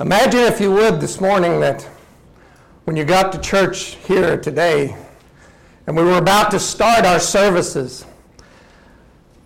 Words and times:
Imagine, 0.00 0.40
if 0.40 0.60
you 0.60 0.70
would, 0.70 1.00
this 1.00 1.20
morning 1.20 1.58
that 1.58 1.82
when 2.84 2.94
you 2.94 3.04
got 3.04 3.32
to 3.32 3.38
church 3.40 3.96
here 4.06 4.36
today 4.36 4.96
and 5.88 5.96
we 5.96 6.04
were 6.04 6.18
about 6.18 6.52
to 6.52 6.60
start 6.60 7.04
our 7.04 7.18
services, 7.18 8.06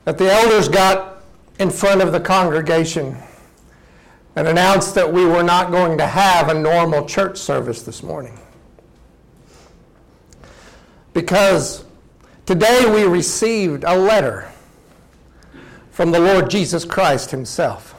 that 0.05 0.19
the 0.19 0.31
elders 0.31 0.69
got 0.69 1.23
in 1.59 1.71
front 1.71 2.03
of 2.03 2.13
the 2.13 2.21
congregation 2.21 3.17
and 4.37 4.47
announced 4.47 4.95
that 4.95 5.11
we 5.11 5.25
were 5.25 5.43
not 5.43 5.71
going 5.71 5.97
to 5.97 6.07
have 6.07 6.51
a 6.51 6.55
normal 6.55 7.07
church 7.07 7.39
service 7.39 7.81
this 7.81 8.03
morning. 8.03 8.39
Because 11.15 11.87
today 12.45 12.93
we 12.93 13.05
received 13.05 13.85
a 13.85 13.97
letter 13.97 14.51
from 15.91 16.11
the 16.11 16.21
Lord 16.21 16.51
Jesus 16.51 16.85
Christ 16.85 17.31
Himself 17.31 17.92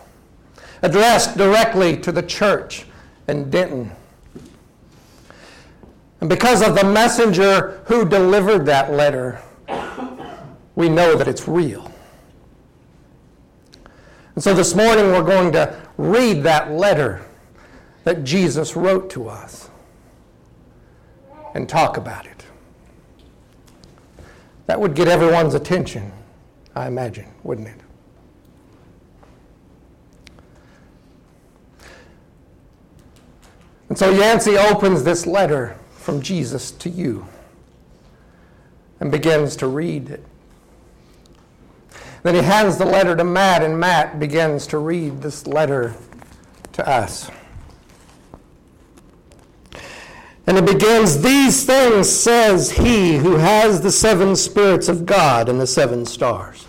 addressed 0.84 1.38
directly 1.38 1.98
to 1.98 2.12
the 2.12 2.22
church 2.22 2.86
in 3.28 3.50
Denton. 3.50 3.92
And 6.20 6.30
because 6.30 6.62
of 6.62 6.76
the 6.76 6.84
messenger 6.84 7.82
who 7.86 8.08
delivered 8.08 8.66
that 8.66 8.92
letter, 8.92 9.42
we 10.76 10.90
know 10.90 11.16
that 11.16 11.28
it's 11.28 11.48
real. 11.48 11.90
And 14.36 14.44
so 14.44 14.54
this 14.54 14.76
morning 14.76 15.06
we're 15.08 15.24
going 15.24 15.52
to 15.54 15.76
read 15.98 16.44
that 16.44 16.72
letter 16.72 17.26
that 18.04 18.24
Jesus 18.24 18.76
wrote 18.76 19.10
to 19.12 19.30
us 19.30 19.70
and 21.54 21.70
talk 21.70 21.98
about 21.98 22.26
it. 22.26 22.46
That 24.66 24.80
would 24.80 24.96
get 24.96 25.08
everyone's 25.08 25.54
attention, 25.54 26.12
I 26.76 26.88
imagine, 26.88 27.32
wouldn't 27.44 27.68
it? 27.68 27.83
And 33.94 33.98
so 34.00 34.10
Yancey 34.10 34.58
opens 34.58 35.04
this 35.04 35.28
letter 35.28 35.78
from 35.92 36.20
Jesus 36.20 36.72
to 36.72 36.90
you 36.90 37.28
and 39.00 39.12
begins 39.12 39.56
to 39.58 39.68
read 39.68 40.10
it. 40.10 40.26
Then 42.24 42.34
he 42.34 42.42
hands 42.42 42.80
the 42.80 42.88
letter 42.88 43.16
to 43.16 43.24
Matt, 43.24 43.62
and 43.62 43.80
Matt 43.80 44.20
begins 44.20 44.66
to 44.66 44.80
read 44.80 45.22
this 45.22 45.46
letter 45.46 45.94
to 46.72 46.90
us. 46.90 47.30
And 50.48 50.58
it 50.58 50.66
begins 50.66 51.22
These 51.22 51.64
things 51.64 52.10
says 52.10 52.72
he 52.72 53.18
who 53.18 53.36
has 53.36 53.82
the 53.82 53.92
seven 53.92 54.36
spirits 54.36 54.88
of 54.88 55.06
God 55.06 55.48
and 55.48 55.62
the 55.62 55.68
seven 55.68 56.08
stars. 56.08 56.66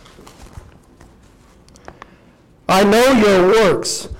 I 2.69 2.85
know 2.85 3.13
your 3.13 3.49
works, 3.49 4.11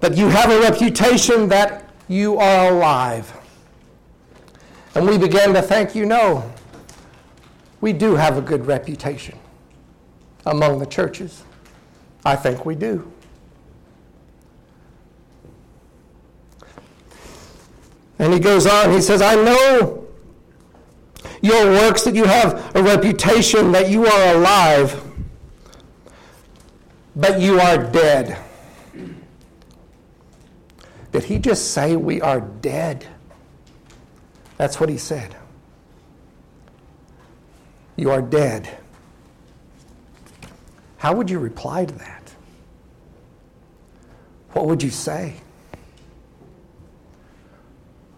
that 0.00 0.16
you 0.16 0.28
have 0.28 0.50
a 0.50 0.58
reputation 0.62 1.46
that 1.50 1.79
you 2.10 2.38
are 2.38 2.72
alive. 2.72 3.32
And 4.96 5.06
we 5.06 5.16
began 5.16 5.54
to 5.54 5.62
think, 5.62 5.94
you 5.94 6.04
know, 6.04 6.52
we 7.80 7.92
do 7.92 8.16
have 8.16 8.36
a 8.36 8.42
good 8.42 8.66
reputation 8.66 9.38
among 10.44 10.80
the 10.80 10.86
churches. 10.86 11.44
I 12.24 12.34
think 12.34 12.66
we 12.66 12.74
do. 12.74 13.10
And 18.18 18.34
he 18.34 18.40
goes 18.40 18.66
on, 18.66 18.90
he 18.90 19.00
says, 19.00 19.22
I 19.22 19.36
know 19.36 20.04
your 21.40 21.70
works, 21.70 22.02
that 22.02 22.16
you 22.16 22.24
have 22.24 22.74
a 22.74 22.82
reputation, 22.82 23.70
that 23.70 23.88
you 23.88 24.06
are 24.06 24.34
alive, 24.34 25.00
but 27.14 27.40
you 27.40 27.60
are 27.60 27.78
dead. 27.78 28.36
Did 31.12 31.24
he 31.24 31.38
just 31.38 31.72
say 31.72 31.96
we 31.96 32.20
are 32.20 32.40
dead? 32.40 33.06
That's 34.56 34.78
what 34.78 34.88
he 34.88 34.98
said. 34.98 35.34
You 37.96 38.10
are 38.10 38.22
dead. 38.22 38.78
How 40.98 41.14
would 41.14 41.30
you 41.30 41.38
reply 41.38 41.86
to 41.86 41.94
that? 41.94 42.32
What 44.52 44.66
would 44.66 44.82
you 44.82 44.90
say? 44.90 45.34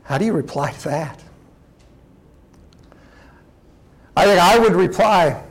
How 0.02 0.18
do 0.18 0.24
you 0.24 0.32
reply 0.32 0.72
to 0.72 0.88
that? 0.88 1.22
I 4.16 4.24
think 4.26 4.40
I 4.40 4.58
would 4.58 4.74
reply, 4.74 5.42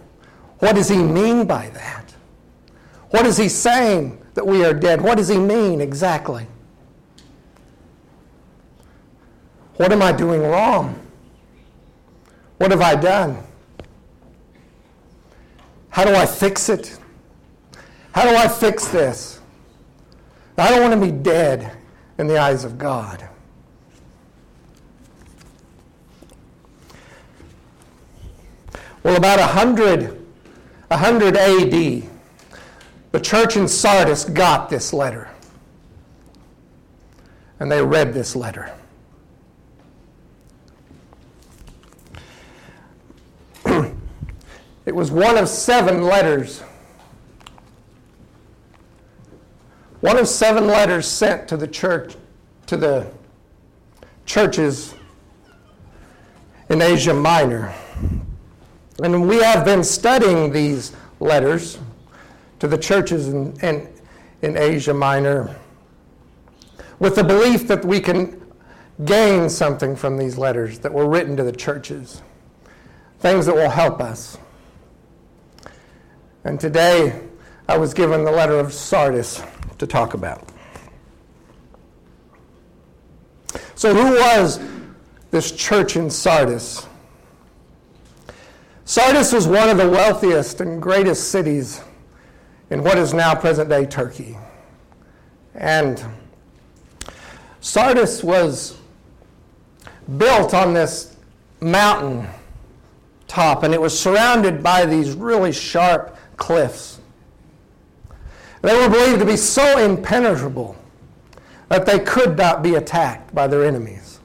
what 0.59 0.75
does 0.75 0.89
he 0.89 0.97
mean 0.97 1.45
by 1.47 1.69
that? 1.69 2.13
What 3.09 3.25
is 3.25 3.37
he 3.37 3.49
saying 3.49 4.21
that 4.35 4.45
we 4.45 4.63
are 4.63 4.73
dead? 4.73 5.01
What 5.01 5.17
does 5.17 5.27
he 5.27 5.37
mean 5.37 5.81
exactly? 5.81 6.45
What 9.81 9.91
am 9.91 10.03
I 10.03 10.11
doing 10.11 10.43
wrong? 10.43 10.93
What 12.59 12.69
have 12.69 12.81
I 12.81 12.93
done? 12.93 13.43
How 15.89 16.05
do 16.05 16.13
I 16.13 16.27
fix 16.27 16.69
it? 16.69 16.99
How 18.13 18.29
do 18.29 18.35
I 18.35 18.47
fix 18.47 18.89
this? 18.89 19.39
I 20.55 20.69
don't 20.69 20.81
want 20.81 20.93
to 20.93 21.03
be 21.03 21.11
dead 21.11 21.75
in 22.19 22.27
the 22.27 22.37
eyes 22.37 22.63
of 22.63 22.77
God. 22.77 23.27
Well, 29.01 29.15
about 29.15 29.39
100, 29.39 30.23
100 30.89 31.35
AD, 31.35 32.03
the 33.13 33.19
church 33.19 33.57
in 33.57 33.67
Sardis 33.67 34.25
got 34.25 34.69
this 34.69 34.93
letter. 34.93 35.27
And 37.59 37.71
they 37.71 37.83
read 37.83 38.13
this 38.13 38.35
letter. 38.35 38.71
It 44.85 44.95
was 44.95 45.11
one 45.11 45.37
of 45.37 45.47
seven 45.47 46.03
letters. 46.03 46.61
One 49.99 50.17
of 50.17 50.27
seven 50.27 50.65
letters 50.65 51.07
sent 51.07 51.47
to 51.49 51.57
the 51.57 51.67
church, 51.67 52.15
to 52.65 52.77
the 52.77 53.07
churches 54.25 54.95
in 56.69 56.81
Asia 56.81 57.13
Minor. 57.13 57.73
And 59.03 59.27
we 59.27 59.37
have 59.37 59.63
been 59.65 59.83
studying 59.83 60.51
these 60.51 60.93
letters 61.19 61.77
to 62.59 62.67
the 62.67 62.77
churches 62.77 63.27
in, 63.27 63.53
in, 63.61 63.87
in 64.41 64.57
Asia 64.57 64.93
Minor 64.93 65.55
with 66.99 67.15
the 67.15 67.23
belief 67.23 67.67
that 67.67 67.83
we 67.83 67.99
can 67.99 68.39
gain 69.05 69.49
something 69.49 69.95
from 69.95 70.17
these 70.17 70.37
letters 70.37 70.79
that 70.79 70.93
were 70.93 71.07
written 71.07 71.35
to 71.35 71.43
the 71.43 71.51
churches, 71.51 72.21
things 73.19 73.45
that 73.47 73.55
will 73.55 73.69
help 73.69 73.99
us. 73.99 74.37
And 76.43 76.59
today 76.59 77.21
I 77.67 77.77
was 77.77 77.93
given 77.93 78.23
the 78.23 78.31
letter 78.31 78.57
of 78.57 78.73
Sardis 78.73 79.43
to 79.77 79.85
talk 79.85 80.13
about. 80.15 80.49
So, 83.75 83.93
who 83.93 84.19
was 84.19 84.59
this 85.29 85.51
church 85.51 85.95
in 85.95 86.09
Sardis? 86.09 86.87
Sardis 88.85 89.31
was 89.31 89.47
one 89.47 89.69
of 89.69 89.77
the 89.77 89.89
wealthiest 89.89 90.61
and 90.61 90.81
greatest 90.81 91.29
cities 91.29 91.81
in 92.69 92.83
what 92.83 92.97
is 92.97 93.13
now 93.13 93.35
present 93.35 93.69
day 93.69 93.85
Turkey. 93.85 94.37
And 95.53 96.03
Sardis 97.59 98.23
was 98.23 98.77
built 100.17 100.53
on 100.53 100.73
this 100.73 101.15
mountain 101.59 102.27
top, 103.27 103.63
and 103.63 103.73
it 103.73 103.79
was 103.79 103.97
surrounded 103.97 104.63
by 104.63 104.85
these 104.85 105.13
really 105.13 105.51
sharp 105.51 106.17
cliffs. 106.41 106.99
They 108.63 108.75
were 108.75 108.89
believed 108.89 109.19
to 109.19 109.25
be 109.25 109.37
so 109.37 109.77
impenetrable 109.77 110.75
that 111.69 111.85
they 111.85 111.99
could 111.99 112.37
not 112.37 112.61
be 112.61 112.75
attacked 112.75 113.33
by 113.33 113.47
their 113.47 113.63
enemies. 113.63 114.19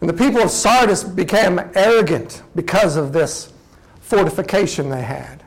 And 0.00 0.08
the 0.08 0.14
people 0.14 0.40
of 0.40 0.50
Sardis 0.50 1.04
became 1.04 1.60
arrogant 1.74 2.42
because 2.54 2.96
of 2.96 3.12
this 3.12 3.52
fortification 4.00 4.88
they 4.88 5.02
had. 5.02 5.44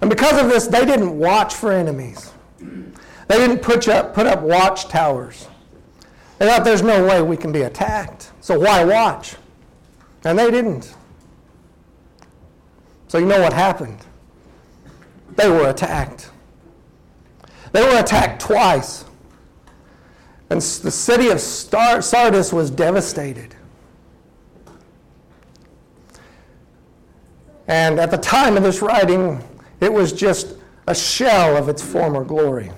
And 0.00 0.10
because 0.10 0.40
of 0.42 0.48
this, 0.48 0.66
they 0.66 0.84
didn't 0.84 1.16
watch 1.16 1.54
for 1.54 1.72
enemies. 1.72 2.32
They 2.58 3.36
didn't 3.36 3.60
put 3.60 3.86
up, 3.88 4.14
put 4.14 4.26
up 4.26 4.42
watchtowers. 4.42 5.46
They 6.38 6.46
thought 6.46 6.64
there's 6.64 6.82
no 6.82 7.06
way 7.06 7.22
we 7.22 7.36
can 7.36 7.52
be 7.52 7.62
attacked. 7.62 8.32
So 8.40 8.58
why 8.58 8.84
watch? 8.84 9.36
And 10.24 10.38
they 10.38 10.50
didn't. 10.50 10.94
So 13.12 13.18
you 13.18 13.26
know 13.26 13.42
what 13.42 13.52
happened? 13.52 13.98
They 15.36 15.46
were 15.46 15.68
attacked. 15.68 16.30
They 17.72 17.82
were 17.82 18.00
attacked 18.00 18.40
twice. 18.40 19.04
And 20.48 20.62
the 20.62 20.90
city 20.90 21.28
of 21.28 21.38
Sardis 21.38 22.54
was 22.54 22.70
devastated. 22.70 23.54
And 27.68 28.00
at 28.00 28.10
the 28.10 28.16
time 28.16 28.56
of 28.56 28.62
this 28.62 28.80
writing, 28.80 29.44
it 29.82 29.92
was 29.92 30.14
just 30.14 30.54
a 30.86 30.94
shell 30.94 31.58
of 31.58 31.68
its 31.68 31.82
former 31.82 32.24
glory. 32.24 32.72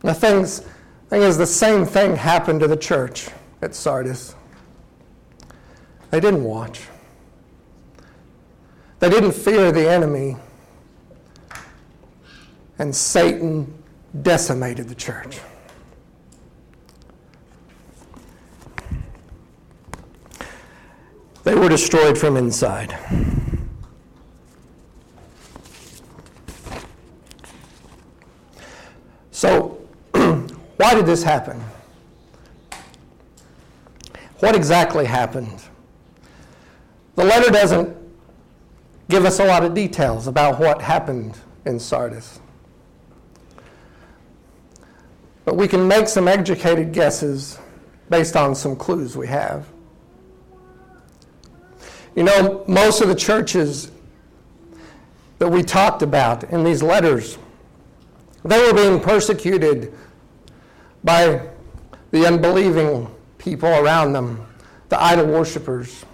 The 0.00 0.12
things, 0.12 0.60
thing 1.08 1.22
is, 1.22 1.38
the 1.38 1.46
same 1.46 1.86
thing 1.86 2.16
happened 2.16 2.60
to 2.60 2.68
the 2.68 2.76
church 2.76 3.30
at 3.62 3.74
Sardis. 3.74 4.34
They 6.10 6.18
didn't 6.18 6.42
watch. 6.44 6.82
They 8.98 9.08
didn't 9.08 9.32
fear 9.32 9.72
the 9.72 9.88
enemy. 9.88 10.36
And 12.78 12.94
Satan 12.94 13.72
decimated 14.22 14.88
the 14.88 14.94
church. 14.94 15.40
They 21.44 21.54
were 21.54 21.68
destroyed 21.68 22.18
from 22.18 22.36
inside. 22.36 22.96
So, 29.30 29.80
why 30.12 30.94
did 30.94 31.06
this 31.06 31.22
happen? 31.22 31.62
What 34.40 34.54
exactly 34.54 35.06
happened? 35.06 35.62
The 37.20 37.26
letter 37.26 37.50
doesn't 37.50 37.94
give 39.10 39.26
us 39.26 39.40
a 39.40 39.44
lot 39.44 39.62
of 39.62 39.74
details 39.74 40.26
about 40.26 40.58
what 40.58 40.80
happened 40.80 41.36
in 41.66 41.78
Sardis. 41.78 42.40
But 45.44 45.54
we 45.54 45.68
can 45.68 45.86
make 45.86 46.08
some 46.08 46.26
educated 46.26 46.94
guesses 46.94 47.58
based 48.08 48.36
on 48.36 48.54
some 48.54 48.74
clues 48.74 49.18
we 49.18 49.26
have. 49.26 49.66
You 52.16 52.22
know, 52.22 52.64
most 52.66 53.02
of 53.02 53.08
the 53.08 53.14
churches 53.14 53.90
that 55.40 55.48
we 55.50 55.62
talked 55.62 56.00
about 56.00 56.44
in 56.44 56.64
these 56.64 56.82
letters, 56.82 57.36
they 58.46 58.58
were 58.64 58.72
being 58.72 58.98
persecuted 58.98 59.92
by 61.04 61.46
the 62.12 62.26
unbelieving 62.26 63.14
people 63.36 63.68
around 63.68 64.14
them, 64.14 64.42
the 64.88 64.98
idol 64.98 65.26
worshippers. 65.26 66.06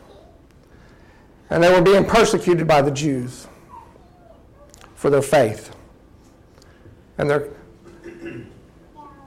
And 1.51 1.63
they 1.63 1.73
were 1.73 1.83
being 1.83 2.05
persecuted 2.05 2.67
by 2.67 2.83
the 2.83 2.91
Jews 2.91 3.47
for 4.95 5.11
their 5.11 5.23
faith. 5.23 5.75
And 7.19 7.31
they're, 7.31 7.49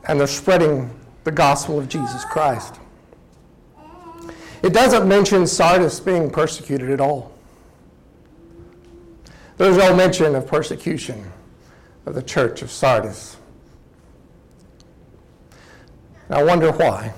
and 0.07 0.19
they're 0.19 0.27
spreading 0.27 0.89
the 1.23 1.31
gospel 1.31 1.79
of 1.79 1.87
Jesus 1.87 2.25
Christ. 2.25 2.75
It 4.61 4.73
doesn't 4.73 5.07
mention 5.07 5.47
Sardis 5.47 5.99
being 5.99 6.29
persecuted 6.29 6.89
at 6.89 6.99
all. 6.99 7.31
There's 9.57 9.77
no 9.77 9.95
mention 9.95 10.35
of 10.35 10.47
persecution 10.47 11.31
of 12.05 12.15
the 12.15 12.23
church 12.23 12.61
of 12.61 12.71
Sardis. 12.71 13.37
I 16.29 16.43
wonder 16.43 16.71
why. 16.71 17.13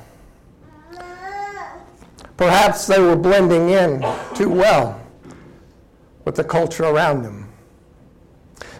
Perhaps 2.37 2.87
they 2.87 2.99
were 2.99 3.15
blending 3.15 3.69
in 3.69 4.05
too 4.35 4.49
well 4.49 4.99
with 6.25 6.35
the 6.35 6.43
culture 6.43 6.83
around 6.83 7.23
them. 7.23 7.51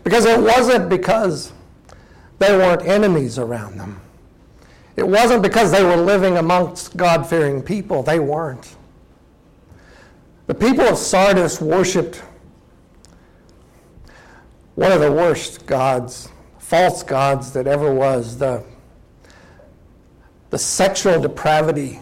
Because 0.04 0.26
it 0.26 0.40
wasn't 0.40 0.90
because 0.90 1.54
they 2.40 2.56
weren't 2.56 2.82
enemies 2.84 3.38
around 3.38 3.78
them. 3.78 4.02
It 4.96 5.08
wasn't 5.08 5.44
because 5.44 5.72
they 5.72 5.84
were 5.84 5.96
living 5.96 6.38
amongst 6.38 6.98
God 6.98 7.28
fearing 7.28 7.62
people. 7.62 8.04
They 8.04 8.20
weren't. 8.20 8.76
The 10.48 10.56
people 10.56 10.86
of 10.86 10.98
Sardis 10.98 11.62
worshiped 11.62 12.24
one 14.76 14.92
of 14.92 15.00
the 15.00 15.12
worst 15.12 15.66
gods, 15.66 16.30
false 16.60 17.04
gods 17.04 17.54
that 17.54 17.68
ever 17.68 17.94
was 17.94 18.38
the, 18.38 18.64
the 20.50 20.58
sexual 20.58 21.22
depravity 21.22 22.00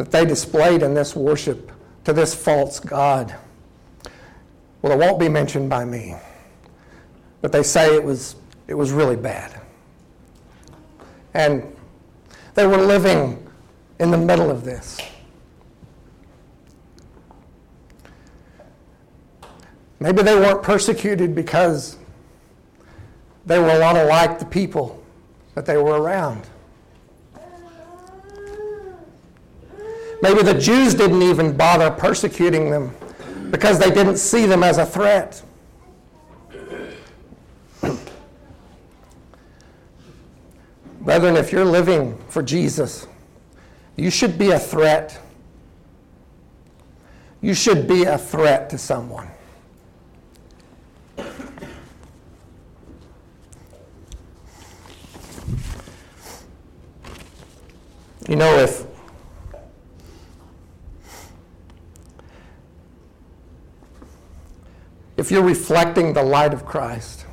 that 0.00 0.10
they 0.10 0.24
displayed 0.24 0.82
in 0.82 0.94
this 0.94 1.14
worship 1.14 1.70
to 2.04 2.14
this 2.14 2.34
false 2.34 2.80
God. 2.80 3.36
Well, 4.80 4.94
it 4.94 4.98
won't 4.98 5.20
be 5.20 5.28
mentioned 5.28 5.68
by 5.68 5.84
me, 5.84 6.14
but 7.42 7.52
they 7.52 7.62
say 7.62 7.96
it 7.96 8.02
was, 8.02 8.36
it 8.66 8.72
was 8.72 8.92
really 8.92 9.16
bad. 9.16 9.60
And 11.34 11.76
they 12.54 12.66
were 12.66 12.78
living 12.78 13.46
in 13.98 14.10
the 14.10 14.16
middle 14.16 14.50
of 14.50 14.64
this. 14.64 14.98
Maybe 19.98 20.22
they 20.22 20.34
weren't 20.34 20.62
persecuted 20.62 21.34
because 21.34 21.98
they 23.44 23.58
were 23.58 23.68
a 23.68 23.78
lot 23.78 23.96
like 24.06 24.38
the 24.38 24.46
people 24.46 25.04
that 25.54 25.66
they 25.66 25.76
were 25.76 26.00
around. 26.00 26.46
Maybe 30.22 30.42
the 30.42 30.54
Jews 30.54 30.94
didn't 30.94 31.22
even 31.22 31.56
bother 31.56 31.90
persecuting 31.90 32.70
them 32.70 32.94
because 33.50 33.78
they 33.78 33.90
didn't 33.90 34.18
see 34.18 34.46
them 34.46 34.62
as 34.62 34.78
a 34.78 34.84
threat. 34.84 35.42
Brethren, 41.00 41.36
if 41.36 41.50
you're 41.52 41.64
living 41.64 42.18
for 42.28 42.42
Jesus, 42.42 43.06
you 43.96 44.10
should 44.10 44.38
be 44.38 44.50
a 44.50 44.58
threat. 44.58 45.18
You 47.40 47.54
should 47.54 47.88
be 47.88 48.04
a 48.04 48.18
threat 48.18 48.68
to 48.70 48.78
someone. 48.78 49.28
You 58.28 58.36
know, 58.36 58.58
if 58.58 58.79
if 65.30 65.34
you're 65.34 65.44
reflecting 65.44 66.12
the 66.12 66.22
light 66.24 66.52
of 66.52 66.66
Christ, 66.66 67.24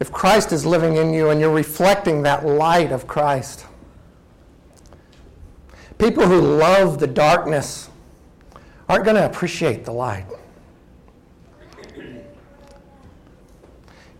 if 0.00 0.10
Christ 0.10 0.50
is 0.50 0.66
living 0.66 0.96
in 0.96 1.14
you 1.14 1.30
and 1.30 1.40
you're 1.40 1.54
reflecting 1.54 2.24
that 2.24 2.44
light 2.44 2.90
of 2.90 3.06
Christ, 3.06 3.64
people 5.98 6.26
who 6.26 6.40
love 6.40 6.98
the 6.98 7.06
darkness 7.06 7.88
aren't 8.88 9.04
going 9.04 9.14
to 9.14 9.24
appreciate 9.24 9.84
the 9.84 9.92
light. 9.92 10.26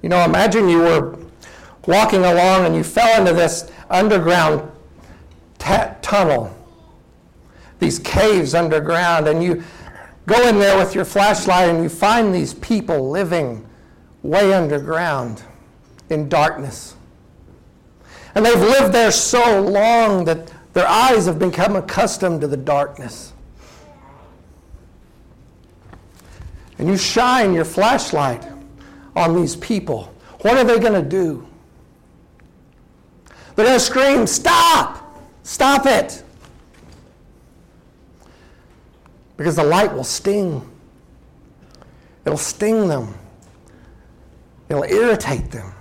You 0.02 0.09
know, 0.09 0.25
imagine 0.25 0.68
you 0.68 0.78
were 0.78 1.18
walking 1.88 2.21
along 2.21 2.66
and 2.66 2.76
you 2.76 2.85
fell 2.85 3.18
into 3.18 3.33
this 3.33 3.68
underground 3.90 4.71
t- 5.59 5.75
tunnel, 6.02 6.56
these 7.80 7.99
caves 7.99 8.54
underground, 8.54 9.26
and 9.26 9.42
you 9.42 9.64
go 10.26 10.49
in 10.49 10.59
there 10.59 10.76
with 10.76 10.95
your 10.95 11.04
flashlight 11.04 11.68
and 11.68 11.83
you 11.83 11.88
find 11.88 12.35
these 12.35 12.54
people 12.54 13.11
living 13.11 13.66
way 14.23 14.52
underground 14.52 15.42
in 16.11 16.28
darkness. 16.28 16.97
And 18.35 18.45
they've 18.45 18.61
lived 18.61 18.92
there 18.92 19.11
so 19.11 19.62
long 19.62 20.25
that 20.26 20.52
their 20.75 20.87
eyes 20.87 21.26
have 21.26 21.38
become 21.38 21.76
accustomed 21.76 22.42
to 22.42 22.47
the 22.47 22.56
darkness. 22.56 23.33
And 26.78 26.87
you 26.87 26.99
shine 26.99 27.54
your 27.54 27.64
flashlight 27.64 28.47
on 29.14 29.35
these 29.35 29.56
people. 29.56 30.14
What 30.42 30.59
are 30.59 30.64
they 30.64 30.78
going 30.78 30.92
to 30.92 31.09
do? 31.09 31.49
They're 33.54 33.64
going 33.64 33.78
to 33.78 33.85
scream, 33.85 34.26
Stop! 34.26 35.02
Stop 35.42 35.87
it! 35.87 36.23
Because 39.37 39.57
the 39.57 39.64
light 39.64 39.93
will 39.93 40.05
sting. 40.05 40.69
It'll 42.25 42.38
sting 42.38 42.88
them. 42.88 43.14
It'll 44.69 44.85
irritate 44.85 45.50
them. 45.50 45.73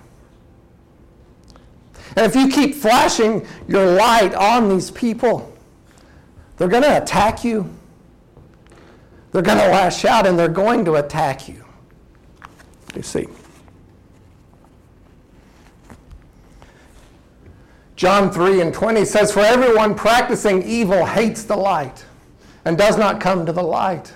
And 2.16 2.24
if 2.24 2.34
you 2.34 2.48
keep 2.48 2.74
flashing 2.74 3.46
your 3.68 3.84
light 3.92 4.34
on 4.34 4.68
these 4.68 4.90
people, 4.90 5.52
they're 6.56 6.68
going 6.68 6.82
to 6.82 7.02
attack 7.02 7.44
you. 7.44 7.68
They're 9.32 9.42
going 9.42 9.58
to 9.58 9.68
lash 9.68 10.04
out 10.06 10.26
and 10.26 10.38
they're 10.38 10.48
going 10.48 10.84
to 10.86 10.94
attack 10.94 11.46
you. 11.46 11.62
You 12.94 13.02
see. 13.02 13.26
John 17.96 18.30
3 18.30 18.62
and 18.62 18.72
20 18.72 19.04
says, 19.04 19.32
For 19.32 19.40
everyone 19.40 19.94
practicing 19.94 20.62
evil 20.62 21.04
hates 21.04 21.44
the 21.44 21.56
light 21.56 22.05
and 22.66 22.76
does 22.76 22.98
not 22.98 23.20
come 23.20 23.46
to 23.46 23.52
the 23.52 23.62
light, 23.62 24.12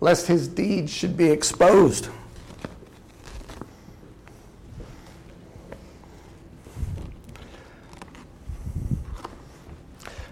lest 0.00 0.26
his 0.26 0.48
deeds 0.48 0.90
should 0.90 1.18
be 1.18 1.30
exposed. 1.30 2.08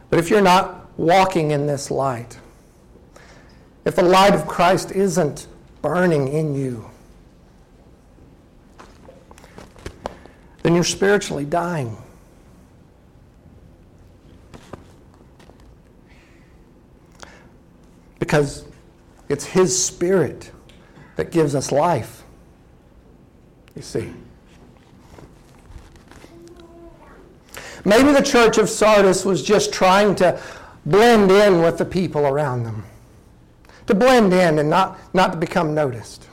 But 0.09 0.19
if 0.19 0.31
you're 0.31 0.41
not 0.41 0.99
walking 0.99 1.51
in 1.51 1.67
this 1.67 1.91
light, 1.91 2.39
if 3.85 3.97
the 3.97 4.03
light 4.03 4.35
of 4.35 4.47
Christ 4.47 4.91
isn't 4.91 5.47
burning 5.83 6.29
in 6.29 6.55
you, 6.55 6.91
then 10.63 10.75
you're 10.75 10.85
spiritually 10.85 11.45
dying. 11.45 12.02
Because 18.23 18.64
it's 19.29 19.45
His 19.45 19.76
Spirit 19.85 20.52
that 21.17 21.33
gives 21.33 21.57
us 21.57 21.73
life. 21.73 22.23
You 23.75 23.83
see. 23.83 24.12
Maybe 27.85 28.12
the 28.12 28.23
church 28.23 28.59
of 28.59 28.71
Sardis 28.71 29.25
was 29.25 29.43
just 29.43 29.73
trying 29.73 30.14
to 30.14 30.41
blend 30.87 31.33
in 31.33 31.62
with 31.62 31.79
the 31.79 31.85
people 31.85 32.25
around 32.25 32.62
them, 32.62 32.85
to 33.88 33.95
blend 33.95 34.33
in 34.33 34.61
and 34.61 34.71
not, 34.71 35.00
not 35.12 35.33
to 35.33 35.37
become 35.37 35.75
noticed. 35.75 36.29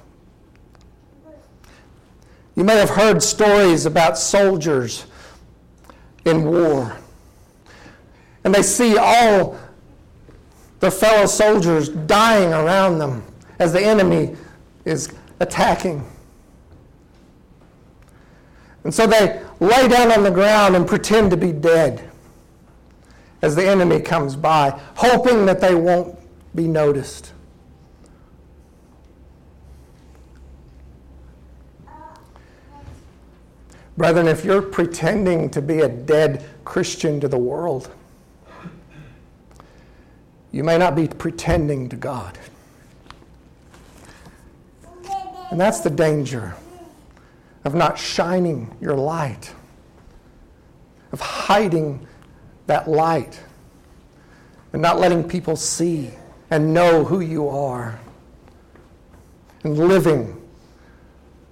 You 2.56 2.64
may 2.64 2.76
have 2.76 2.92
heard 2.92 3.24
stories 3.24 3.88
about 3.88 4.16
soldiers 4.16 5.08
in 6.24 6.46
war, 6.46 6.96
and 8.44 8.54
they 8.54 8.62
see 8.62 8.96
all 8.96 9.58
their 10.80 10.92
fellow 10.92 11.26
soldiers 11.26 11.90
dying 11.90 12.54
around 12.54 13.00
them 13.00 13.24
as 13.60 13.74
the 13.74 13.82
enemy 13.82 14.36
is 14.86 15.10
attacking. 15.40 16.06
And 18.84 18.94
so 18.94 19.06
they 19.06 19.42
lay 19.60 19.88
down 19.88 20.12
on 20.12 20.24
the 20.24 20.32
ground 20.32 20.76
and 20.76 20.88
pretend 20.88 21.32
to 21.32 21.38
be 21.38 21.52
dead 21.52 22.10
as 23.42 23.56
the 23.56 23.68
enemy 23.68 24.00
comes 24.02 24.36
by, 24.36 24.80
hoping 24.96 25.46
that 25.46 25.62
they 25.62 25.76
won't 25.76 26.18
be 26.56 26.68
noticed. 26.68 27.34
Brethren, 33.98 34.28
if 34.28 34.46
you're 34.46 34.62
pretending 34.62 35.50
to 35.50 35.62
be 35.62 35.82
a 35.82 35.90
dead 35.90 36.46
Christian 36.64 37.20
to 37.20 37.28
the 37.28 37.38
world, 37.38 37.90
you 40.52 40.64
may 40.64 40.78
not 40.78 40.96
be 40.96 41.08
pretending 41.08 41.90
to 41.90 41.96
God. 41.96 42.38
And 45.52 45.60
that's 45.60 45.80
the 45.82 45.90
danger 45.90 46.56
of 47.66 47.76
not 47.76 47.98
shining 47.98 48.76
your 48.80 48.96
light, 48.96 49.54
of 51.12 51.20
hiding 51.20 52.08
that 52.68 52.88
light, 52.88 53.40
and 54.74 54.82
not 54.82 55.00
letting 55.00 55.28
people 55.28 55.56
see 55.56 56.12
and 56.52 56.74
know 56.74 57.04
who 57.04 57.20
you 57.20 57.48
are, 57.48 58.00
and 59.64 59.78
living 59.78 60.40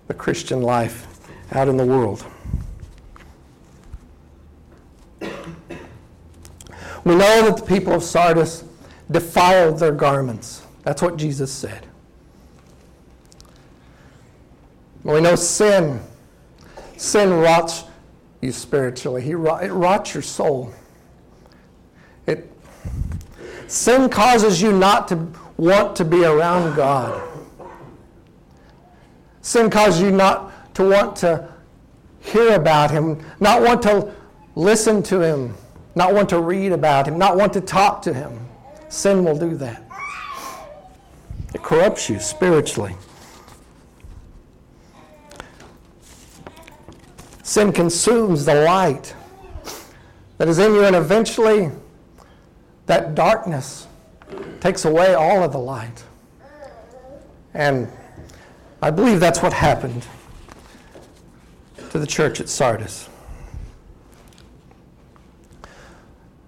the 0.08 0.14
Christian 0.14 0.62
life 0.62 1.30
out 1.52 1.68
in 1.68 1.78
the 1.78 1.86
world. 1.86 2.26
We 7.04 7.16
know 7.16 7.46
that 7.48 7.58
the 7.58 7.66
people 7.66 7.94
of 7.94 8.04
Sardis 8.04 8.64
defiled 9.10 9.80
their 9.80 9.92
garments. 9.92 10.66
That's 10.84 11.02
what 11.02 11.18
Jesus 11.18 11.52
said. 11.52 11.86
We 15.04 15.22
know 15.22 15.36
sin. 15.36 16.02
Sin 16.98 17.32
rots 17.32 17.86
you 18.42 18.52
spiritually. 18.52 19.22
He 19.22 19.36
rot, 19.36 19.64
it 19.64 19.72
rots 19.72 20.14
your 20.14 20.24
soul. 20.24 20.74
It, 22.26 22.52
sin 23.68 24.10
causes 24.10 24.62
you 24.62 24.72
not 24.74 25.08
to 25.10 25.28
want 25.58 25.96
to 25.98 26.06
be 26.06 26.24
around 26.24 26.76
God. 26.76 27.22
Sin 29.42 29.70
causes 29.70 30.02
you 30.02 30.12
not 30.12 30.76
to 30.76 30.84
want 30.84 31.16
to 31.18 31.50
hear 32.20 32.56
about 32.56 32.92
Him, 32.92 33.24
not 33.40 33.62
want 33.62 33.82
to 33.84 34.14
listen 34.56 35.02
to 35.04 35.22
Him, 35.22 35.56
not 35.96 36.14
want 36.14 36.30
to 36.30 36.42
read 36.42 36.72
about 36.72 37.08
Him, 37.08 37.18
not 37.18 37.38
want 37.38 37.54
to 37.54 37.62
talk 37.62 38.02
to 38.04 38.14
Him. 38.14 38.48
Sin 38.90 39.24
will 39.24 39.38
do 39.38 39.56
that. 39.58 39.84
It 41.54 41.64
corrupts 41.64 42.10
you 42.10 42.20
spiritually. 42.20 42.96
Sin 47.44 47.72
consumes 47.72 48.46
the 48.46 48.56
light 48.56 49.16
that 50.38 50.48
is 50.48 50.60
in 50.60 50.74
you, 50.74 50.84
and 50.84 50.96
eventually 50.96 51.72
that 52.86 53.16
darkness 53.16 53.88
takes 54.60 54.86
away 54.86 55.14
all 55.14 55.44
of 55.44 55.52
the 55.52 55.58
light. 55.58 56.04
And 57.54 57.88
I 58.82 58.92
believe 58.92 59.20
that's 59.20 59.42
what 59.42 59.54
happened 59.54 60.06
to 61.90 62.00
the 62.00 62.08
church 62.08 62.40
at 62.40 62.50
Sardis. 62.50 63.10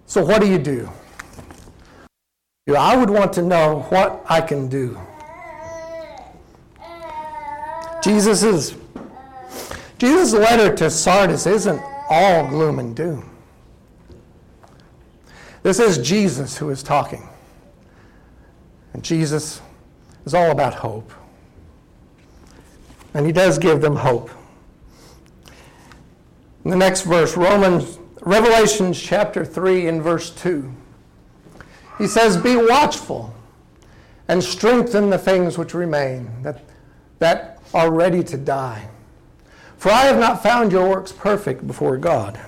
So, 0.05 0.23
what 0.23 0.41
do 0.41 0.47
you 0.47 0.57
do? 0.57 0.89
I 2.75 2.95
would 2.95 3.09
want 3.09 3.33
to 3.33 3.41
know 3.41 3.81
what 3.89 4.23
I 4.27 4.41
can 4.41 4.67
do. 4.67 4.99
Jesus 8.03 8.43
is 8.43 8.75
Jesus' 9.97 10.33
letter 10.33 10.73
to 10.75 10.89
Sardis 10.89 11.45
isn't 11.45 11.81
all 12.09 12.47
gloom 12.47 12.79
and 12.79 12.95
doom. 12.95 13.29
This 15.61 15.79
is 15.79 15.97
Jesus 15.97 16.57
who 16.57 16.69
is 16.69 16.81
talking. 16.81 17.27
And 18.93 19.03
Jesus 19.03 19.61
is 20.25 20.33
all 20.33 20.51
about 20.51 20.73
hope. 20.73 21.11
And 23.13 23.25
he 23.25 23.31
does 23.31 23.57
give 23.57 23.81
them 23.81 23.97
hope. 23.97 24.29
In 26.63 26.71
the 26.71 26.77
next 26.77 27.01
verse, 27.01 27.35
Romans, 27.35 27.99
Revelation 28.21 28.93
chapter 28.93 29.43
3 29.43 29.87
and 29.87 30.01
verse 30.01 30.29
2, 30.29 30.71
he 31.99 32.07
says, 32.07 32.37
Be 32.37 32.55
watchful 32.55 33.35
and 34.27 34.43
strengthen 34.43 35.11
the 35.11 35.17
things 35.17 35.57
which 35.57 35.75
remain, 35.75 36.31
that, 36.41 36.63
that 37.19 37.59
are 37.73 37.91
ready 37.91 38.23
to 38.23 38.37
die. 38.37 38.89
For 39.77 39.91
I 39.91 40.05
have 40.05 40.19
not 40.19 40.41
found 40.41 40.71
your 40.71 40.89
works 40.89 41.11
perfect 41.11 41.67
before 41.67 41.97
God. 41.97 42.39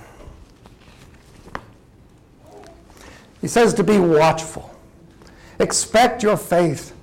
He 3.40 3.48
says 3.48 3.74
to 3.74 3.84
be 3.84 3.98
watchful. 3.98 4.70
Expect 5.58 6.22
your 6.22 6.36
faith 6.36 6.94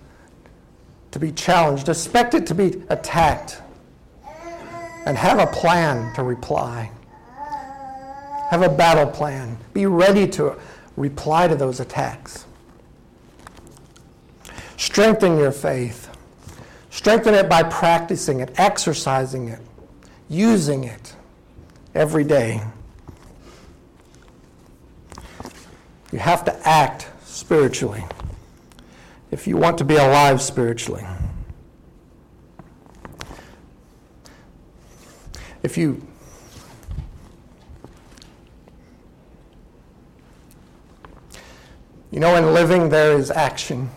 to 1.11 1.19
be 1.19 1.31
challenged, 1.31 1.89
expect 1.89 2.33
it 2.33 2.45
to 2.47 2.55
be 2.55 2.81
attacked, 2.89 3.61
and 5.05 5.17
have 5.17 5.39
a 5.39 5.47
plan 5.47 6.13
to 6.15 6.23
reply. 6.23 6.91
Have 8.49 8.61
a 8.61 8.69
battle 8.69 9.07
plan. 9.07 9.57
Be 9.73 9.85
ready 9.85 10.27
to 10.29 10.55
reply 10.99 11.47
to 11.47 11.55
those 11.55 11.79
attacks. 11.79 12.45
Strengthen 14.77 15.37
your 15.37 15.51
faith. 15.51 16.09
Strengthen 16.91 17.33
it 17.33 17.49
by 17.49 17.63
practicing 17.63 18.41
it, 18.41 18.53
exercising 18.57 19.47
it 19.47 19.61
using 20.29 20.83
it 20.83 21.15
every 21.95 22.23
day. 22.23 22.61
You 26.11 26.19
have 26.19 26.45
to 26.45 26.67
act 26.67 27.07
spiritually 27.23 28.03
if 29.31 29.47
you 29.47 29.57
want 29.57 29.77
to 29.79 29.83
be 29.83 29.95
alive 29.95 30.41
spiritually. 30.41 31.05
If 35.61 35.77
you 35.77 36.07
You 42.11 42.19
know, 42.19 42.35
in 42.35 42.53
living, 42.53 42.89
there 42.89 43.13
is 43.13 43.29
action. 43.29 43.89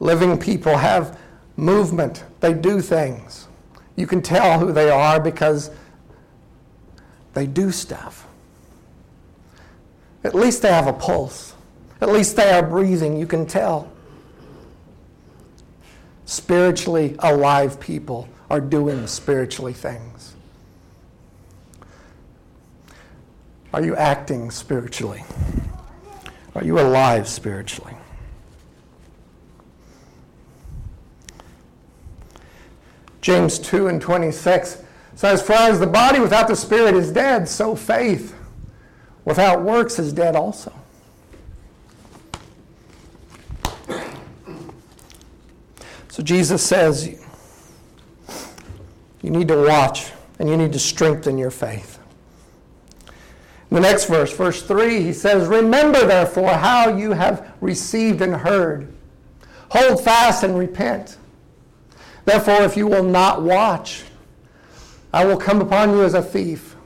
Living 0.00 0.38
people 0.38 0.76
have 0.78 1.18
movement, 1.56 2.24
they 2.40 2.54
do 2.54 2.80
things. 2.80 3.48
You 3.96 4.06
can 4.06 4.22
tell 4.22 4.58
who 4.58 4.72
they 4.72 4.90
are 4.90 5.20
because 5.20 5.70
they 7.34 7.46
do 7.46 7.70
stuff. 7.70 8.26
At 10.24 10.34
least 10.34 10.62
they 10.62 10.68
have 10.68 10.86
a 10.86 10.92
pulse. 10.92 11.54
At 12.00 12.08
least 12.08 12.36
they 12.36 12.50
are 12.50 12.62
breathing. 12.62 13.18
You 13.18 13.26
can 13.26 13.46
tell. 13.46 13.92
Spiritually 16.24 17.16
alive 17.18 17.78
people 17.78 18.28
are 18.48 18.60
doing 18.60 19.06
spiritually 19.06 19.72
things. 19.72 20.31
Are 23.72 23.82
you 23.82 23.96
acting 23.96 24.50
spiritually? 24.50 25.24
Are 26.54 26.62
you 26.62 26.78
alive 26.78 27.26
spiritually? 27.26 27.94
James 33.22 33.58
2 33.60 33.86
and 33.86 34.02
26 34.02 34.82
says, 35.14 35.40
For 35.40 35.54
as 35.54 35.80
the 35.80 35.86
body 35.86 36.18
without 36.18 36.48
the 36.48 36.56
spirit 36.56 36.94
is 36.94 37.10
dead, 37.12 37.48
so 37.48 37.74
faith 37.74 38.34
without 39.24 39.62
works 39.62 39.98
is 39.98 40.12
dead 40.12 40.36
also. 40.36 40.72
So 46.08 46.22
Jesus 46.22 46.62
says, 46.62 47.08
You 49.22 49.30
need 49.30 49.48
to 49.48 49.56
watch 49.56 50.12
and 50.38 50.48
you 50.48 50.58
need 50.58 50.72
to 50.74 50.78
strengthen 50.78 51.38
your 51.38 51.50
faith. 51.50 52.01
The 53.72 53.80
next 53.80 54.04
verse, 54.04 54.36
verse 54.36 54.60
3, 54.60 55.00
he 55.00 55.14
says, 55.14 55.48
Remember 55.48 56.04
therefore 56.04 56.50
how 56.50 56.94
you 56.94 57.12
have 57.12 57.54
received 57.62 58.20
and 58.20 58.36
heard. 58.36 58.92
Hold 59.70 60.04
fast 60.04 60.44
and 60.44 60.58
repent. 60.58 61.16
Therefore, 62.26 62.64
if 62.64 62.76
you 62.76 62.86
will 62.86 63.02
not 63.02 63.40
watch, 63.40 64.04
I 65.10 65.24
will 65.24 65.38
come 65.38 65.62
upon 65.62 65.88
you 65.92 66.04
as 66.04 66.12
a 66.12 66.20
thief, 66.20 66.76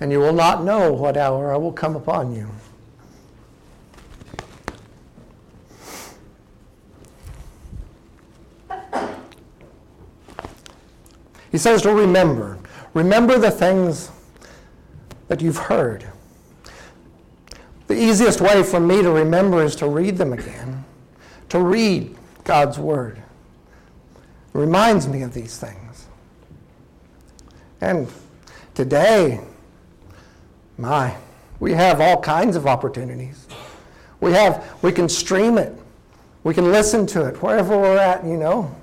and 0.00 0.10
you 0.10 0.18
will 0.18 0.32
not 0.32 0.64
know 0.64 0.94
what 0.94 1.18
hour 1.18 1.52
I 1.52 1.58
will 1.58 1.74
come 1.74 1.94
upon 1.94 2.34
you. 2.34 2.48
He 11.52 11.58
says 11.58 11.82
to 11.82 11.92
remember. 11.92 12.58
Remember 12.94 13.38
the 13.38 13.50
things 13.50 14.10
that 15.28 15.40
you've 15.40 15.56
heard. 15.56 16.06
The 17.86 17.94
easiest 17.94 18.40
way 18.40 18.62
for 18.62 18.80
me 18.80 19.02
to 19.02 19.10
remember 19.10 19.62
is 19.62 19.76
to 19.76 19.88
read 19.88 20.16
them 20.16 20.32
again, 20.32 20.84
to 21.50 21.60
read 21.60 22.16
God's 22.44 22.78
Word. 22.78 23.18
It 23.18 24.58
reminds 24.58 25.06
me 25.06 25.22
of 25.22 25.34
these 25.34 25.58
things. 25.58 26.06
And 27.80 28.08
today, 28.74 29.40
my, 30.78 31.16
we 31.60 31.72
have 31.72 32.00
all 32.00 32.20
kinds 32.20 32.56
of 32.56 32.66
opportunities. 32.66 33.46
We 34.20 34.32
have, 34.32 34.76
we 34.82 34.92
can 34.92 35.08
stream 35.08 35.58
it. 35.58 35.72
We 36.42 36.54
can 36.54 36.70
listen 36.72 37.06
to 37.08 37.26
it 37.26 37.42
wherever 37.42 37.76
we're 37.76 37.98
at, 37.98 38.24
you 38.24 38.36
know, 38.36 38.74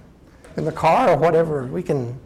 in 0.57 0.65
the 0.65 0.71
car 0.71 1.11
or 1.11 1.17
whatever. 1.17 1.65
We 1.65 1.81
can 1.81 2.19